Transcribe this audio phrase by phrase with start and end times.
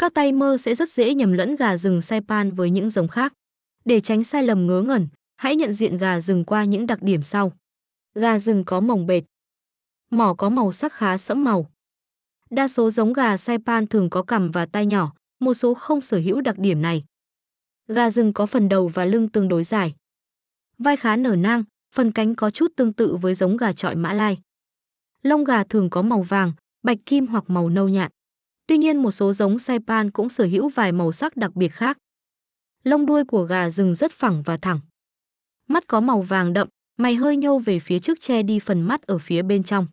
[0.00, 3.32] Các tay mơ sẽ rất dễ nhầm lẫn gà rừng Saipan với những giống khác.
[3.84, 7.22] Để tránh sai lầm ngớ ngẩn, hãy nhận diện gà rừng qua những đặc điểm
[7.22, 7.52] sau.
[8.14, 9.22] Gà rừng có mồng bệt.
[10.10, 11.70] Mỏ có màu sắc khá sẫm màu.
[12.50, 16.18] Đa số giống gà Saipan thường có cằm và tai nhỏ, một số không sở
[16.18, 17.04] hữu đặc điểm này.
[17.88, 19.94] Gà rừng có phần đầu và lưng tương đối dài.
[20.78, 21.64] Vai khá nở nang,
[21.94, 24.38] phần cánh có chút tương tự với giống gà trọi Mã Lai.
[25.22, 28.12] Lông gà thường có màu vàng, bạch kim hoặc màu nâu nhạt.
[28.70, 31.98] Tuy nhiên một số giống Saipan cũng sở hữu vài màu sắc đặc biệt khác.
[32.84, 34.80] Lông đuôi của gà rừng rất phẳng và thẳng.
[35.68, 39.02] Mắt có màu vàng đậm, mày hơi nhô về phía trước che đi phần mắt
[39.02, 39.86] ở phía bên trong.